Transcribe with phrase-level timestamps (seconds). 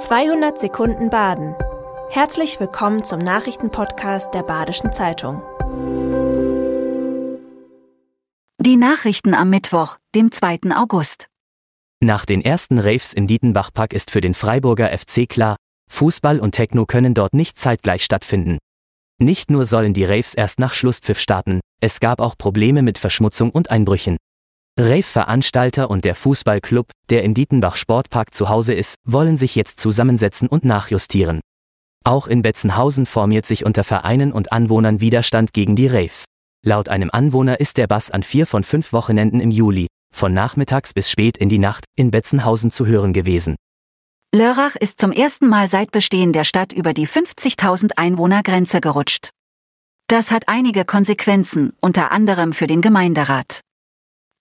[0.00, 1.54] 200 Sekunden Baden.
[2.08, 5.42] Herzlich willkommen zum Nachrichtenpodcast der Badischen Zeitung.
[8.58, 10.74] Die Nachrichten am Mittwoch, dem 2.
[10.74, 11.26] August.
[12.02, 15.56] Nach den ersten Raves im Dietenbachpark ist für den Freiburger FC klar,
[15.90, 18.56] Fußball und Techno können dort nicht zeitgleich stattfinden.
[19.18, 23.50] Nicht nur sollen die Raves erst nach Schlusspfiff starten, es gab auch Probleme mit Verschmutzung
[23.50, 24.16] und Einbrüchen.
[24.80, 30.48] Rave-Veranstalter und der Fußballclub, der im Dietenbach Sportpark zu Hause ist, wollen sich jetzt zusammensetzen
[30.48, 31.40] und nachjustieren.
[32.04, 36.24] Auch in Betzenhausen formiert sich unter Vereinen und Anwohnern Widerstand gegen die Raves.
[36.64, 40.92] Laut einem Anwohner ist der Bass an vier von fünf Wochenenden im Juli, von nachmittags
[40.92, 43.56] bis spät in die Nacht, in Betzenhausen zu hören gewesen.
[44.34, 49.30] Lörrach ist zum ersten Mal seit Bestehen der Stadt über die 50.000 Einwohner-Grenze gerutscht.
[50.06, 53.60] Das hat einige Konsequenzen, unter anderem für den Gemeinderat.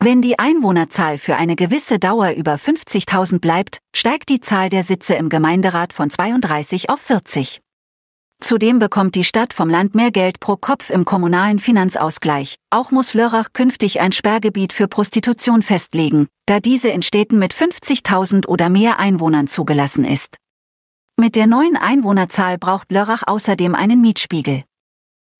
[0.00, 5.16] Wenn die Einwohnerzahl für eine gewisse Dauer über 50.000 bleibt, steigt die Zahl der Sitze
[5.16, 7.60] im Gemeinderat von 32 auf 40.
[8.40, 12.54] Zudem bekommt die Stadt vom Land mehr Geld pro Kopf im kommunalen Finanzausgleich.
[12.70, 18.46] Auch muss Lörrach künftig ein Sperrgebiet für Prostitution festlegen, da diese in Städten mit 50.000
[18.46, 20.36] oder mehr Einwohnern zugelassen ist.
[21.18, 24.62] Mit der neuen Einwohnerzahl braucht Lörrach außerdem einen Mietspiegel.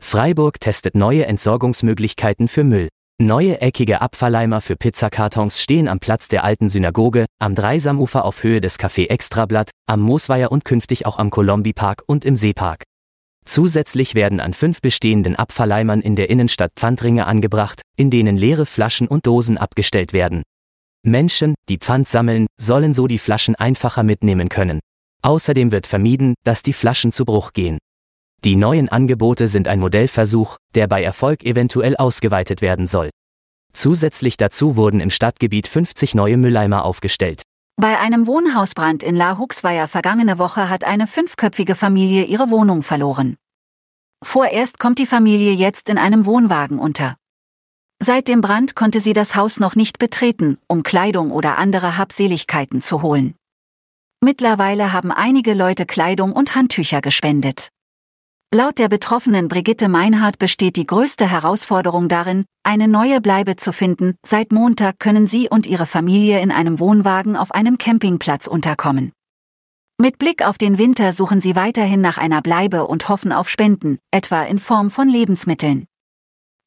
[0.01, 2.89] Freiburg testet neue Entsorgungsmöglichkeiten für Müll.
[3.21, 8.61] Neue eckige Abfalleimer für Pizzakartons stehen am Platz der alten Synagoge, am Dreisamufer auf Höhe
[8.61, 12.85] des Café Extrablatt, am Moosweiher und künftig auch am Colombi Park und im Seepark.
[13.45, 19.09] Zusätzlich werden an fünf bestehenden Abfalleimern in der Innenstadt Pfandringe angebracht, in denen leere Flaschen
[19.09, 20.45] und Dosen abgestellt werden.
[21.05, 24.79] Menschen, die Pfand sammeln, sollen so die Flaschen einfacher mitnehmen können.
[25.23, 27.79] Außerdem wird vermieden, dass die Flaschen zu Bruch gehen.
[28.45, 33.11] Die neuen Angebote sind ein Modellversuch, der bei Erfolg eventuell ausgeweitet werden soll.
[33.73, 37.43] Zusätzlich dazu wurden im Stadtgebiet 50 neue Mülleimer aufgestellt.
[37.81, 43.37] Bei einem Wohnhausbrand in La Huxweier vergangene Woche hat eine fünfköpfige Familie ihre Wohnung verloren.
[44.25, 47.17] Vorerst kommt die Familie jetzt in einem Wohnwagen unter.
[48.01, 52.83] Seit dem Brand konnte sie das Haus noch nicht betreten, um Kleidung oder andere Habseligkeiten
[52.83, 53.35] zu holen.
[54.25, 57.69] Mittlerweile haben einige Leute Kleidung und Handtücher gespendet.
[58.55, 64.15] Laut der Betroffenen Brigitte Meinhardt besteht die größte Herausforderung darin, eine neue Bleibe zu finden.
[64.25, 69.13] Seit Montag können sie und ihre Familie in einem Wohnwagen auf einem Campingplatz unterkommen.
[70.01, 73.99] Mit Blick auf den Winter suchen sie weiterhin nach einer Bleibe und hoffen auf Spenden,
[74.11, 75.85] etwa in Form von Lebensmitteln.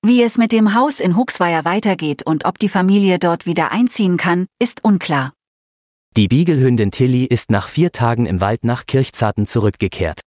[0.05, 4.17] Wie es mit dem Haus in Huxweier weitergeht und ob die Familie dort wieder einziehen
[4.17, 5.33] kann, ist unklar.
[6.15, 10.21] Die Biegelhündin Tilly ist nach vier Tagen im Wald nach Kirchzarten zurückgekehrt.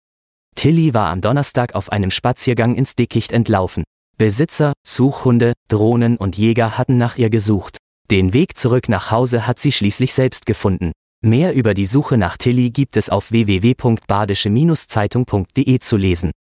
[0.55, 3.85] Tilly war am Donnerstag auf einem Spaziergang ins Dickicht entlaufen.
[4.19, 7.79] Besitzer, Suchhunde, Drohnen und Jäger hatten nach ihr gesucht.
[8.11, 10.93] Den Weg zurück nach Hause hat sie schließlich selbst gefunden.
[11.25, 16.33] Mehr über die Suche nach Tilly gibt es auf www.badische-zeitung.de zu lesen.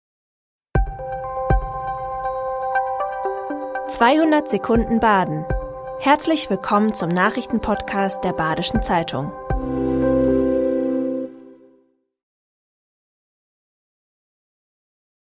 [3.88, 5.44] 200 Sekunden Baden.
[5.98, 9.32] Herzlich willkommen zum Nachrichtenpodcast der Badischen Zeitung.